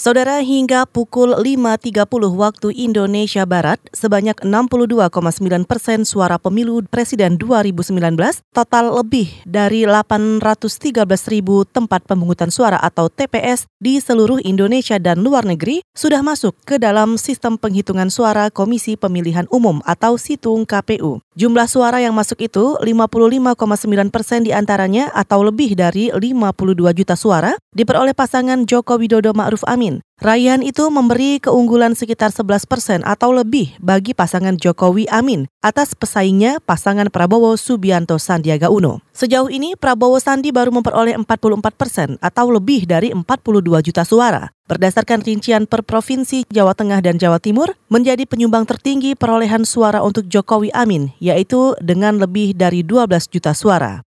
[0.00, 8.16] Saudara, hingga pukul 5.30 waktu Indonesia Barat, sebanyak 62,9 persen suara pemilu Presiden 2019,
[8.56, 15.44] total lebih dari 813 ribu tempat pemungutan suara atau TPS di seluruh Indonesia dan luar
[15.44, 21.20] negeri sudah masuk ke dalam sistem penghitungan suara Komisi Pemilihan Umum atau Situng KPU.
[21.36, 27.52] Jumlah suara yang masuk itu 55,9 persen di antaranya atau lebih dari 52 juta suara
[27.76, 29.89] diperoleh pasangan Joko Widodo Ma'ruf Amin
[30.20, 36.60] Raihan itu memberi keunggulan sekitar 11 persen atau lebih bagi pasangan Jokowi Amin atas pesaingnya
[36.60, 39.00] pasangan Prabowo Subianto Sandiaga Uno.
[39.16, 44.52] Sejauh ini Prabowo Sandi baru memperoleh 44 persen atau lebih dari 42 juta suara.
[44.68, 50.30] Berdasarkan rincian per provinsi Jawa Tengah dan Jawa Timur, menjadi penyumbang tertinggi perolehan suara untuk
[50.30, 54.06] Jokowi Amin, yaitu dengan lebih dari 12 juta suara.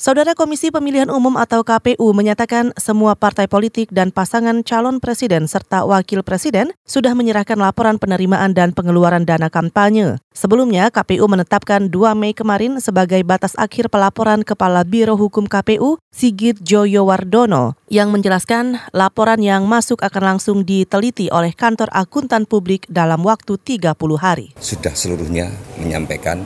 [0.00, 5.84] Saudara Komisi Pemilihan Umum atau KPU menyatakan semua partai politik dan pasangan calon presiden serta
[5.84, 10.16] wakil presiden sudah menyerahkan laporan penerimaan dan pengeluaran dana kampanye.
[10.32, 16.56] Sebelumnya, KPU menetapkan 2 Mei kemarin sebagai batas akhir pelaporan Kepala Biro Hukum KPU, Sigit
[16.64, 23.60] Joyowardono, yang menjelaskan laporan yang masuk akan langsung diteliti oleh kantor akuntan publik dalam waktu
[23.60, 24.56] 30 hari.
[24.56, 26.40] Sudah seluruhnya menyampaikan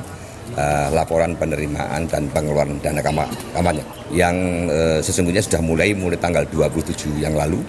[0.56, 4.34] uh, laporan penerimaan dan pengeluaran dana kampanye yang
[4.70, 7.60] uh, sesungguhnya sudah mulai mulai tanggal 27 yang lalu.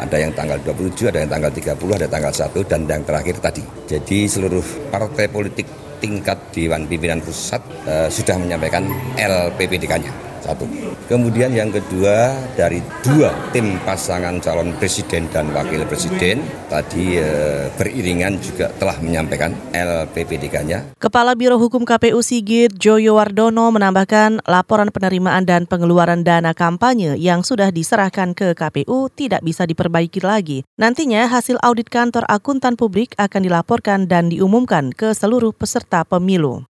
[0.00, 3.60] Ada yang tanggal 27, ada yang tanggal 30, ada tanggal 1 dan yang terakhir tadi.
[3.84, 5.68] Jadi seluruh partai politik
[6.00, 8.88] tingkat Dewan Pimpinan Pusat uh, sudah menyampaikan
[9.20, 10.64] LPPDK-nya satu.
[11.06, 16.40] Kemudian yang kedua dari dua tim pasangan calon presiden dan wakil presiden
[16.72, 17.28] tadi e,
[17.74, 20.96] beriringan juga telah menyampaikan LPPDK-nya.
[20.96, 27.44] Kepala Biro Hukum KPU Sigit Joyo Wardono menambahkan laporan penerimaan dan pengeluaran dana kampanye yang
[27.44, 30.64] sudah diserahkan ke KPU tidak bisa diperbaiki lagi.
[30.80, 36.69] Nantinya hasil audit kantor akuntan publik akan dilaporkan dan diumumkan ke seluruh peserta pemilu.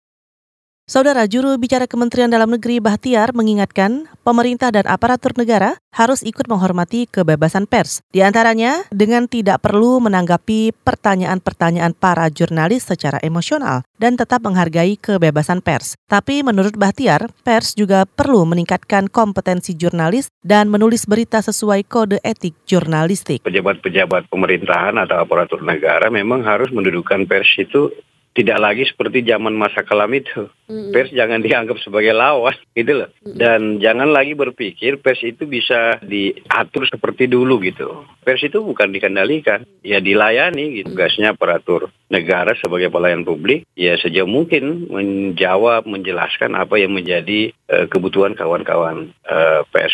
[0.84, 7.08] Saudara juru bicara Kementerian Dalam Negeri Bahtiar mengingatkan pemerintah dan aparatur negara harus ikut menghormati
[7.08, 8.04] kebebasan pers.
[8.12, 15.64] Di antaranya dengan tidak perlu menanggapi pertanyaan-pertanyaan para jurnalis secara emosional dan tetap menghargai kebebasan
[15.64, 15.96] pers.
[16.12, 22.60] Tapi menurut Bahtiar, pers juga perlu meningkatkan kompetensi jurnalis dan menulis berita sesuai kode etik
[22.68, 23.40] jurnalistik.
[23.48, 27.88] Pejabat-pejabat pemerintahan atau aparatur negara memang harus mendudukan pers itu
[28.34, 30.50] tidak lagi seperti zaman masa kelam itu.
[30.66, 30.90] Mm-hmm.
[30.90, 33.10] Pers jangan dianggap sebagai lawan, gitu loh.
[33.22, 33.38] Mm-hmm.
[33.38, 38.04] Dan jangan lagi berpikir pers itu bisa diatur seperti dulu gitu.
[38.26, 40.98] Pers itu bukan dikendalikan, ya dilayani gitu.
[40.98, 47.54] Tugasnya aparatur negara sebagai pelayan publik, ya sejauh mungkin menjawab, menjelaskan apa yang menjadi
[47.90, 49.14] kebutuhan kawan-kawan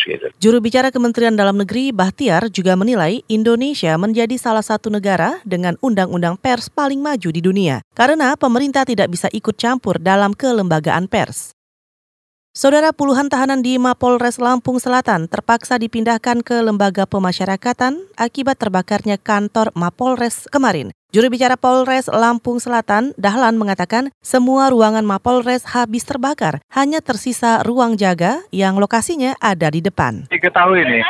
[0.06, 0.26] gitu.
[0.40, 6.36] Juru bicara Kementerian Dalam Negeri Bahtiar juga menilai Indonesia menjadi salah satu negara dengan undang-undang
[6.40, 7.80] pers paling maju di dunia.
[7.96, 11.52] Karena pemerintah tidak bisa ikut campur dalam kelembagaan pers.
[12.50, 19.70] Saudara puluhan tahanan di Mapolres Lampung Selatan terpaksa dipindahkan ke lembaga pemasyarakatan akibat terbakarnya kantor
[19.78, 20.90] Mapolres kemarin.
[21.10, 27.98] Juru bicara Polres Lampung Selatan, Dahlan mengatakan semua ruangan Mapolres habis terbakar, hanya tersisa ruang
[27.98, 30.30] jaga yang lokasinya ada di depan.
[30.30, 31.02] Diketahui nih,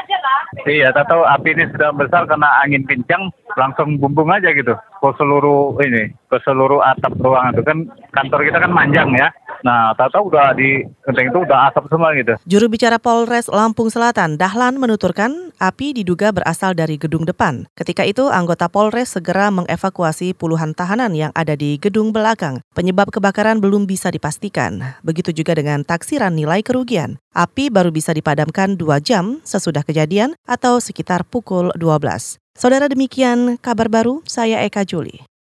[0.72, 3.28] iya, tahu api ini sudah besar karena angin kencang,
[3.60, 7.78] langsung bumbung aja gitu ke seluruh ini, ke seluruh atap ruangan itu kan
[8.16, 9.28] kantor kita kan manjang ya.
[9.60, 12.34] Nah, tahu-tahu udah di genteng itu udah asap semua gitu.
[12.48, 17.68] Juru bicara Polres Lampung Selatan, Dahlan menuturkan api diduga berasal dari gedung depan.
[17.76, 22.64] Ketika itu, anggota Polres segera mengevakuasi puluhan tahanan yang ada di gedung belakang.
[22.72, 24.96] Penyebab kebakaran belum bisa dipastikan.
[25.04, 27.20] Begitu juga dengan taksiran nilai kerugian.
[27.30, 32.40] Api baru bisa dipadamkan dua jam sesudah kejadian atau sekitar pukul 12.
[32.58, 35.30] Saudara demikian kabar baru, saya Eka Juli.